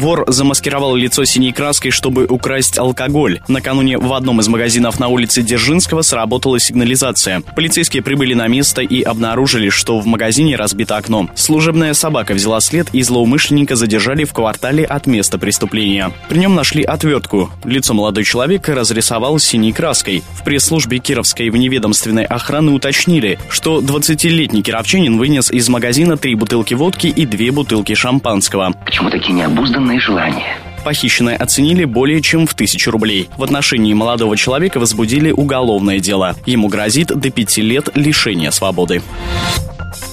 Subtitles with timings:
[0.00, 3.40] Вор замаскировал лицо синей краской, чтобы украсть алкоголь.
[3.48, 7.42] Накануне в одном из магазинов на улице Дзержинского сработала сигнализация.
[7.54, 11.28] Полицейские прибыли на место и обнаружили, что в магазине разбито окно.
[11.34, 16.12] Служебная собака взяла след и злоумышленника задержали в квартале от места преступления.
[16.30, 17.50] При нем нашли отвертку.
[17.64, 20.22] Лицо молодой человек разрисовал синей краской.
[20.32, 27.08] В пресс-службе Кировской вневедомственной охраны уточнили, что 20-летний кировчанин вынес из магазина три бутылки водки
[27.08, 28.72] и две бутылки шампанского.
[28.86, 30.56] Почему такие необузданные желания?
[30.84, 33.28] Похищенное оценили более чем в тысячу рублей.
[33.36, 36.36] В отношении молодого человека возбудили уголовное дело.
[36.46, 39.02] Ему грозит до пяти лет лишения свободы.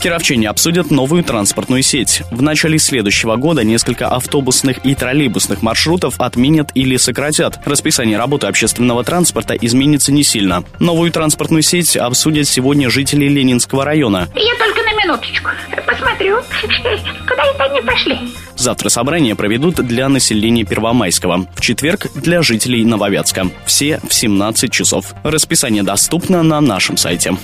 [0.01, 2.23] Кировчане обсудят новую транспортную сеть.
[2.31, 7.59] В начале следующего года несколько автобусных и троллейбусных маршрутов отменят или сократят.
[7.65, 10.63] Расписание работы общественного транспорта изменится не сильно.
[10.79, 14.27] Новую транспортную сеть обсудят сегодня жители Ленинского района.
[14.35, 15.49] Я только на минуточку
[15.85, 16.37] посмотрю,
[17.27, 18.19] куда это они пошли.
[18.55, 21.47] Завтра собрание проведут для населения Первомайского.
[21.55, 23.47] В четверг для жителей Нововятска.
[23.65, 25.13] Все в 17 часов.
[25.23, 27.35] Расписание доступно на нашем сайте.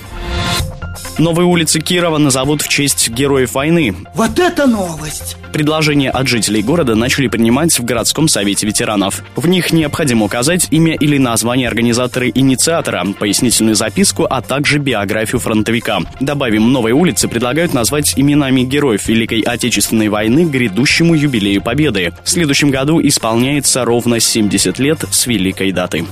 [1.19, 3.95] Новые улицы Кирова назовут в честь героев войны.
[4.15, 5.37] Вот это новость!
[5.51, 9.23] Предложения от жителей города начали принимать в городском совете ветеранов.
[9.35, 15.99] В них необходимо указать имя или название организатора-инициатора, пояснительную записку, а также биографию фронтовика.
[16.19, 22.13] Добавим, новые улицы предлагают назвать именами героев Великой Отечественной войны грядущему юбилею Победы.
[22.23, 26.05] В следующем году исполняется ровно 70 лет с великой даты.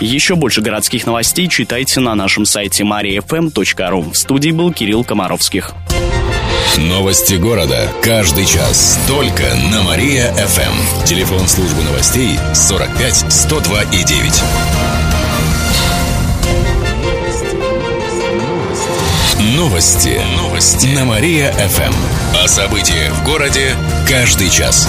[0.00, 4.12] Еще больше городских новостей читайте на нашем сайте mariafm.ru.
[4.12, 5.74] В студии был Кирилл Комаровских.
[6.78, 7.88] Новости города.
[8.02, 8.98] Каждый час.
[9.06, 11.04] Только на Мария-ФМ.
[11.04, 14.42] Телефон службы новостей 45 102 и 9.
[19.56, 20.20] Новости.
[20.36, 20.86] Новости.
[20.94, 21.92] На Мария-ФМ.
[22.42, 23.76] О событиях в городе
[24.08, 24.88] каждый час.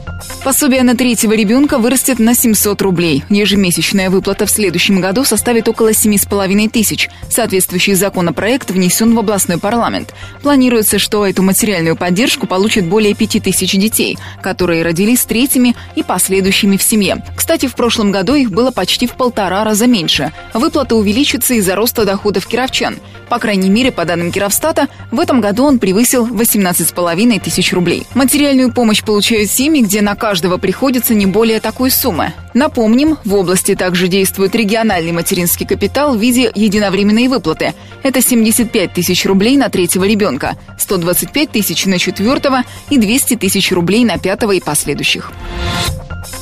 [0.43, 3.23] Пособие на третьего ребенка вырастет на 700 рублей.
[3.29, 7.09] Ежемесячная выплата в следующем году составит около 7,5 тысяч.
[7.29, 10.15] Соответствующий законопроект внесен в областной парламент.
[10.41, 16.75] Планируется, что эту материальную поддержку получат более 5 тысяч детей, которые родились третьими и последующими
[16.75, 17.23] в семье.
[17.35, 20.31] Кстати, в прошлом году их было почти в полтора раза меньше.
[20.55, 22.97] Выплата увеличится из-за роста доходов кировчан.
[23.29, 28.05] По крайней мере, по данным Кировстата, в этом году он превысил 18,5 тысяч рублей.
[28.13, 32.33] Материальную помощь получают семьи, где на каждого приходится не более такой суммы.
[32.53, 37.73] Напомним, в области также действует региональный материнский капитал в виде единовременной выплаты.
[38.01, 44.05] Это 75 тысяч рублей на третьего ребенка, 125 тысяч на четвертого и 200 тысяч рублей
[44.05, 45.31] на пятого и последующих.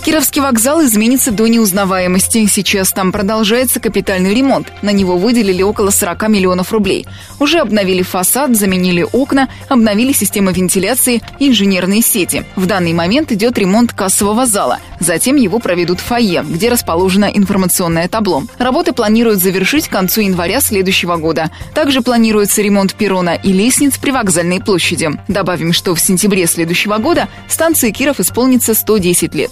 [0.04, 2.46] Кировский вокзал изменится до неузнаваемости.
[2.48, 4.72] Сейчас там продолжается капитальный ремонт.
[4.82, 7.06] На него выделили около 40 миллионов рублей.
[7.40, 12.46] Уже обновили фасад, заменили окна, обновили системы вентиляции и инженерные сети.
[12.56, 14.80] В данный момент идет ремонт кассового зала.
[15.00, 18.44] Затем его проведут в фойе, где расположено информационное табло.
[18.58, 21.52] Работы планируют завершить к концу января следующего года.
[21.74, 25.12] Также планируется ремонт перрона и лестниц при вокзальной площади.
[25.28, 29.52] Добавим, что в сентябре следующего года станции Киров исполнится 110 лет.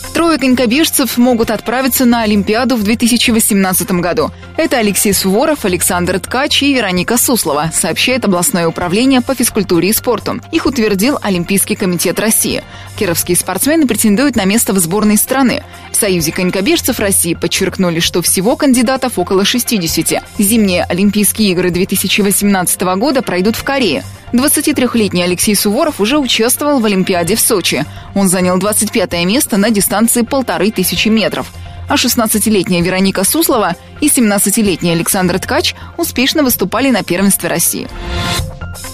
[0.13, 4.31] Трое конькобежцев могут отправиться на Олимпиаду в 2018 году.
[4.57, 10.41] Это Алексей Суворов, Александр Ткач и Вероника Суслова, сообщает областное управление по физкультуре и спорту.
[10.51, 12.61] Их утвердил Олимпийский комитет России.
[12.99, 15.63] Кировские спортсмены претендуют на место в сборной страны.
[15.91, 20.23] В Союзе конькобежцев России подчеркнули, что всего кандидатов около 60.
[20.37, 24.03] Зимние Олимпийские игры 2018 года пройдут в Корее.
[24.33, 27.85] 23-летний Алексей Суворов уже участвовал в Олимпиаде в Сочи.
[28.15, 31.47] Он занял 25 место на дистанции полторы тысячи метров.
[31.87, 37.87] А 16-летняя Вероника Суслова и 17-летний Александр Ткач успешно выступали на первенстве России.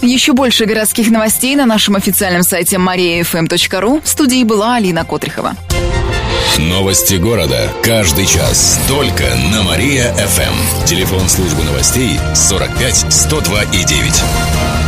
[0.02, 4.02] Еще больше городских новостей на нашем официальном сайте mariafm.ru.
[4.02, 5.54] В студии была Алина Котрихова.
[6.58, 7.70] Новости города.
[7.82, 8.80] Каждый час.
[8.88, 10.86] Только на Мария-ФМ.
[10.86, 14.87] Телефон службы новостей 45 102 и 9.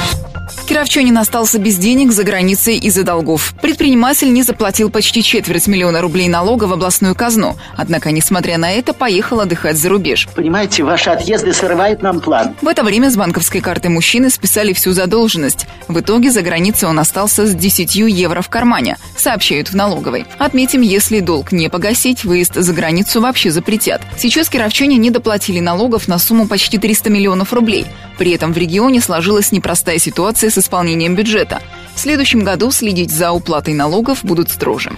[0.71, 3.53] Кировчанин остался без денег за границей из-за долгов.
[3.61, 7.57] Предприниматель не заплатил почти четверть миллиона рублей налога в областную казну.
[7.75, 10.29] Однако, несмотря на это, поехал отдыхать за рубеж.
[10.33, 12.55] Понимаете, ваши отъезды срывают нам план.
[12.61, 15.67] В это время с банковской карты мужчины списали всю задолженность.
[15.89, 20.25] В итоге за границей он остался с 10 евро в кармане, сообщают в налоговой.
[20.37, 24.01] Отметим, если долг не погасить, выезд за границу вообще запретят.
[24.17, 27.87] Сейчас кировчане не доплатили налогов на сумму почти 300 миллионов рублей.
[28.21, 31.59] При этом в регионе сложилась непростая ситуация с исполнением бюджета.
[31.95, 34.91] В следующем году следить за уплатой налогов будут строже.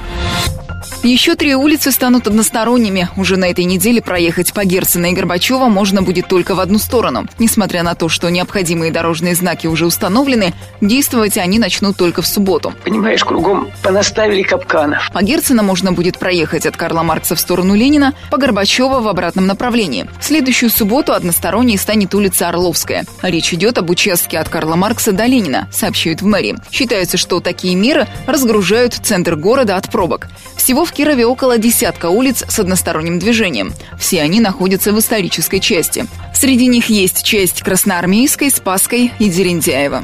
[1.04, 3.10] Еще три улицы станут односторонними.
[3.18, 7.28] Уже на этой неделе проехать по Герцена и Горбачева можно будет только в одну сторону.
[7.40, 12.74] Несмотря на то, что необходимые дорожные знаки уже установлены, действовать они начнут только в субботу.
[12.86, 15.12] Понимаешь, кругом понаставили капканов.
[15.12, 19.46] По Герцена можно будет проехать от Карла Маркса в сторону Ленина, по Горбачева в обратном
[19.46, 20.08] направлении.
[20.22, 23.04] В следующую субботу односторонней станет улица Орловская.
[23.22, 26.56] Речь идет об участке от Карла Маркса до Ленина, сообщают в мэрии.
[26.72, 30.30] Считается, что такие меры разгружают центр города от пробок.
[30.56, 33.74] Всего в Кирове около десятка улиц с односторонним движением.
[34.00, 36.06] Все они находятся в исторической части.
[36.34, 40.04] Среди них есть часть Красноармейской, Спасской и Дерендяева.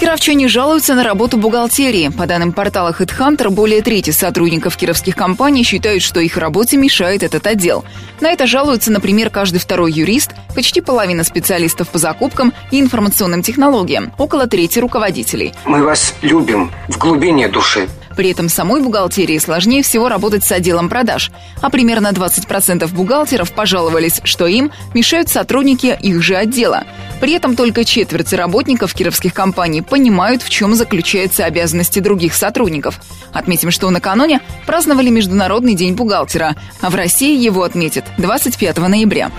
[0.00, 2.08] Кировчане жалуются на работу бухгалтерии.
[2.08, 7.46] По данным портала HeadHunter, более трети сотрудников кировских компаний считают, что их работе мешает этот
[7.46, 7.84] отдел.
[8.20, 14.12] На это жалуются, например, каждый второй юрист, почти половина специалистов по закупкам и информационным технологиям,
[14.18, 15.52] около трети руководителей.
[15.64, 17.88] Мы вас любим в глубине души.
[18.18, 21.30] При этом самой бухгалтерии сложнее всего работать с отделом продаж.
[21.60, 26.82] А примерно 20% бухгалтеров пожаловались, что им мешают сотрудники их же отдела.
[27.20, 33.00] При этом только четверть работников кировских компаний понимают, в чем заключаются обязанности других сотрудников.
[33.32, 39.30] Отметим, что накануне праздновали Международный день бухгалтера, а в России его отметят 25 ноября.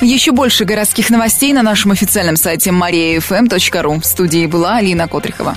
[0.00, 4.00] Еще больше городских новостей на нашем официальном сайте mariafm.ru.
[4.00, 5.56] В студии была Алина Котрихова.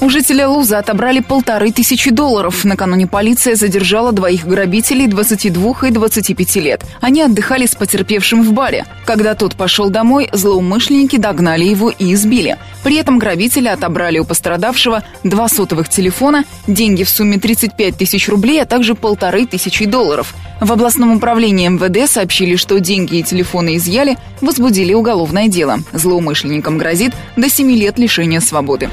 [0.00, 2.64] У жителя Луза отобрали полторы тысячи долларов.
[2.64, 6.84] Накануне полиция задержала двоих грабителей 22 и 25 лет.
[7.00, 8.86] Они отдыхали с потерпевшим в баре.
[9.04, 12.58] Когда тот пошел домой, злоумышленники догнали его и избили.
[12.84, 18.62] При этом грабители отобрали у пострадавшего два сотовых телефона, деньги в сумме 35 тысяч рублей,
[18.62, 20.32] а также полторы тысячи долларов.
[20.60, 25.78] В областном управлении МВД сообщили, что деньги и телефоны изъяли, возбудили уголовное дело.
[25.92, 28.90] Злоумышленникам грозит до 7 лет лишения свободы.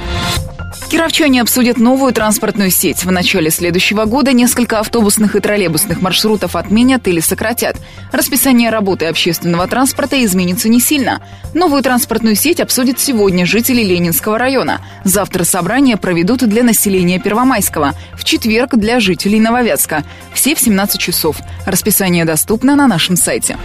[0.96, 3.04] Кировчане обсудят новую транспортную сеть.
[3.04, 7.76] В начале следующего года несколько автобусных и троллейбусных маршрутов отменят или сократят.
[8.14, 11.22] Расписание работы общественного транспорта изменится не сильно.
[11.54, 14.80] Новую транспортную сеть обсудят сегодня жители Ленинского района.
[15.04, 17.92] Завтра собрание проведут для населения Первомайского.
[18.14, 20.06] В четверг для жителей Нововятска.
[20.34, 21.36] Все в 17 часов.
[21.66, 23.58] Расписание доступно на нашем сайте.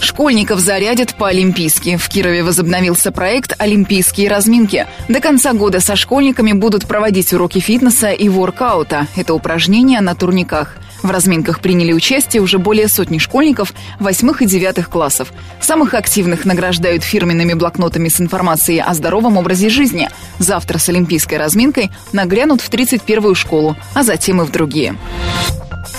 [0.00, 1.96] Школьников зарядят по-олимпийски.
[1.96, 4.86] В Кирове возобновился проект «Олимпийские разминки».
[5.08, 9.06] До конца года со школьниками будут проводить уроки фитнеса и воркаута.
[9.16, 10.76] Это упражнения на турниках.
[11.02, 15.32] В разминках приняли участие уже более сотни школьников восьмых и девятых классов.
[15.60, 20.08] Самых активных награждают фирменными блокнотами с информацией о здоровом образе жизни.
[20.38, 24.96] Завтра с олимпийской разминкой наглянут в 31-ю школу, а затем и в другие.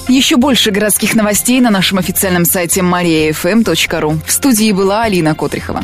[0.07, 4.19] Еще больше городских новостей на нашем официальном сайте mariafm.ru.
[4.25, 5.83] В студии была Алина Котрихова.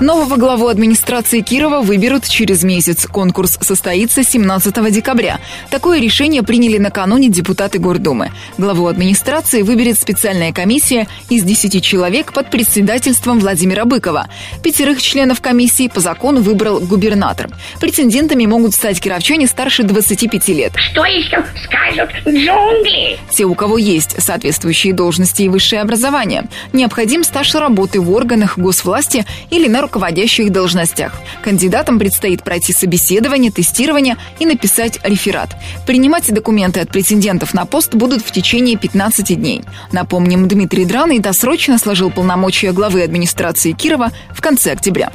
[0.00, 3.06] Нового главу администрации Кирова выберут через месяц.
[3.06, 5.38] Конкурс состоится 17 декабря.
[5.70, 8.32] Такое решение приняли накануне депутаты Гордумы.
[8.58, 14.26] Главу администрации выберет специальная комиссия из 10 человек под председательством Владимира Быкова.
[14.62, 17.48] Пятерых членов комиссии по закону выбрал губернатор.
[17.80, 20.72] Претендентами могут стать кировчане старше 25 лет.
[20.74, 22.10] Что еще скажут?
[22.26, 23.18] Джунгли.
[23.30, 26.44] Те, у кого есть соответствующие должности и высшее образование.
[26.72, 31.12] Необходим стаж работы в органах госвласти или на руководящих должностях.
[31.42, 35.56] Кандидатам предстоит пройти собеседование, тестирование и написать реферат.
[35.86, 39.62] Принимать документы от претендентов на пост будут в течение 15 дней.
[39.92, 45.12] Напомним, Дмитрий Драный досрочно сложил полномочия главы администрации Кирова в конце октября.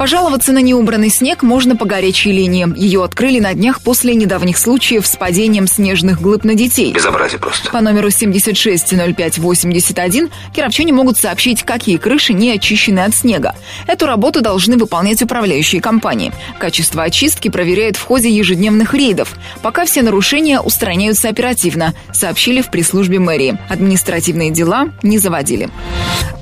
[0.00, 2.66] Пожаловаться на неубранный снег можно по горячей линии.
[2.74, 6.94] Ее открыли на днях после недавних случаев с падением снежных глыб на детей.
[6.94, 7.70] Безобразие просто.
[7.70, 13.54] По номеру 760581 кировчане могут сообщить, какие крыши не очищены от снега.
[13.86, 16.32] Эту работу должны выполнять управляющие компании.
[16.58, 19.34] Качество очистки проверяют в ходе ежедневных рейдов.
[19.62, 23.58] Пока все нарушения устраняются оперативно, сообщили в пресс-службе мэрии.
[23.68, 25.68] Административные дела не заводили.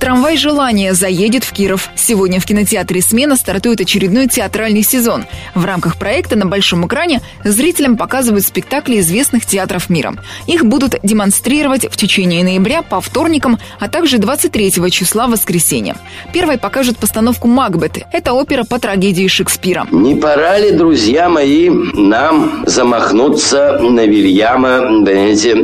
[0.01, 1.91] Трамвай желания заедет в Киров.
[1.97, 5.27] Сегодня в кинотеатре «Смена» стартует очередной театральный сезон.
[5.55, 10.15] В рамках проекта на большом экране зрителям показывают спектакли известных театров мира.
[10.47, 15.97] Их будут демонстрировать в течение ноября по вторникам, а также 23 числа в воскресенье.
[16.33, 17.99] Первой покажут постановку «Макбет».
[18.13, 19.87] Это опера по трагедии Шекспира.
[19.91, 25.57] Не пора ли, друзья мои, нам замахнуться на Вильяма, понимаете,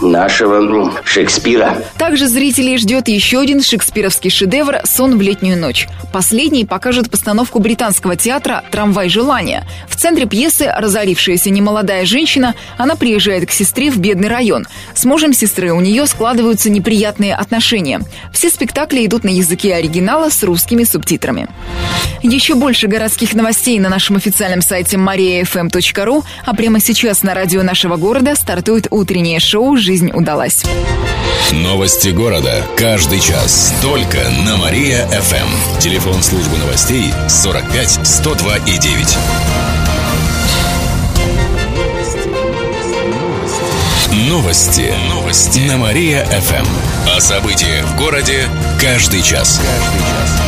[0.00, 1.78] нашего Шекспира?
[1.98, 5.88] Также зрителей ждет еще один шекспировский шедевр «Сон в летнюю ночь».
[6.12, 9.66] Последний покажет постановку британского театра «Трамвай желания».
[9.88, 14.66] В центре пьесы разорившаяся немолодая женщина, она приезжает к сестре в бедный район.
[14.94, 18.00] С мужем сестры у нее складываются неприятные отношения.
[18.32, 21.07] Все спектакли идут на языке оригинала с русскими субтитрами.
[22.22, 27.96] Еще больше городских новостей на нашем официальном сайте mariafm.ru, а прямо сейчас на радио нашего
[27.96, 30.64] города стартует утреннее шоу «Жизнь удалась».
[31.52, 32.62] Новости города.
[32.76, 33.72] Каждый час.
[33.80, 35.78] Только на Мария-ФМ.
[35.78, 39.18] Телефон службы новостей 45 102 и 9.
[44.28, 44.92] Новости.
[45.08, 45.60] Новости.
[45.60, 46.66] На Мария-ФМ.
[47.16, 48.44] О событиях в городе
[48.80, 49.58] каждый час.
[49.58, 50.47] Каждый час.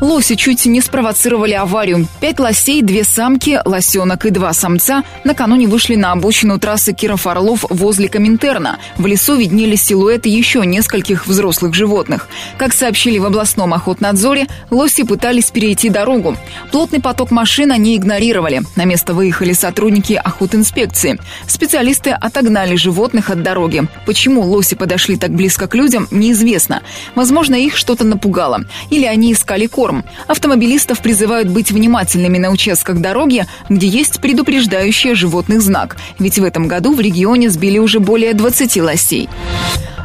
[0.00, 2.06] Лоси чуть не спровоцировали аварию.
[2.20, 8.08] Пять лосей, две самки, лосенок и два самца накануне вышли на обочину трассы Киров-Орлов возле
[8.08, 8.78] Коминтерна.
[8.98, 12.28] В лесу виднелись силуэты еще нескольких взрослых животных.
[12.58, 16.36] Как сообщили в областном охотнадзоре, лоси пытались перейти дорогу.
[16.70, 18.62] Плотный поток машин они игнорировали.
[18.76, 21.18] На место выехали сотрудники охотинспекции.
[21.46, 23.84] Специалисты отогнали животных от дороги.
[24.04, 26.82] Почему лоси подошли так близко к людям, неизвестно.
[27.14, 28.64] Возможно, их что-то напугало.
[28.90, 29.85] Или они искали корм.
[30.26, 35.96] Автомобилистов призывают быть внимательными на участках дороги, где есть предупреждающий животных знак.
[36.18, 39.28] Ведь в этом году в регионе сбили уже более 20 лосей.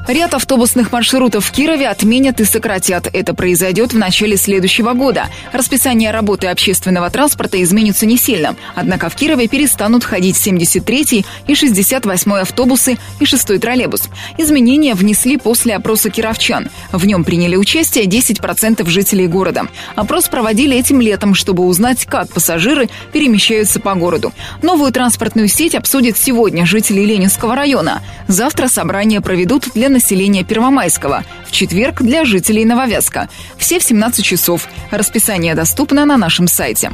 [0.07, 3.07] Ряд автобусных маршрутов в Кирове отменят и сократят.
[3.13, 5.27] Это произойдет в начале следующего года.
[5.53, 8.55] Расписание работы общественного транспорта изменится не сильно.
[8.75, 14.09] Однако в Кирове перестанут ходить 73-й и 68-й автобусы и 6-й троллейбус.
[14.37, 16.69] Изменения внесли после опроса кировчан.
[16.91, 19.67] В нем приняли участие 10% жителей города.
[19.95, 24.33] Опрос проводили этим летом, чтобы узнать, как пассажиры перемещаются по городу.
[24.63, 28.01] Новую транспортную сеть обсудят сегодня жители Ленинского района.
[28.27, 33.29] Завтра собрание проведут для населения Первомайского, в четверг для жителей Нововязка.
[33.57, 34.67] Все в 17 часов.
[34.89, 36.91] Расписание доступно на нашем сайте.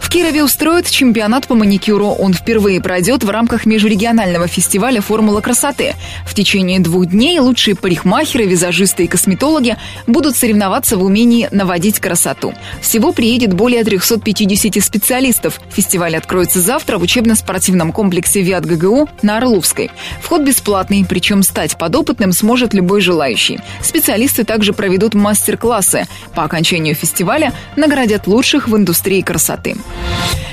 [0.00, 2.08] В Кирове устроят чемпионат по маникюру.
[2.08, 5.94] Он впервые пройдет в рамках межрегионального фестиваля «Формула красоты».
[6.26, 9.76] В течение двух дней лучшие парикмахеры, визажисты и косметологи
[10.06, 12.54] будут соревноваться в умении наводить красоту.
[12.80, 15.60] Всего приедет более 350 специалистов.
[15.70, 19.90] Фестиваль откроется завтра в учебно-спортивном комплексе ВИАТ ГГУ на Орловской.
[20.20, 23.60] Вход бесплатный, причем стать подопытным сможет любой желающий.
[23.82, 26.06] Специалисты также проведут мастер-классы.
[26.34, 29.76] По окончанию фестиваля наградят лучших в индустрии красоты.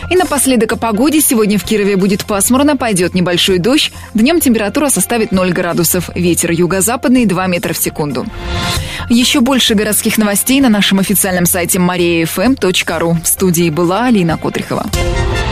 [0.09, 1.21] И напоследок о погоде.
[1.21, 3.93] Сегодня в Кирове будет пасмурно, пойдет небольшой дождь.
[4.13, 6.09] Днем температура составит 0 градусов.
[6.15, 8.25] Ветер юго-западный 2 метра в секунду.
[9.09, 13.23] Еще больше городских новостей на нашем официальном сайте mariafm.ru.
[13.23, 14.85] В студии была Алина Котрихова.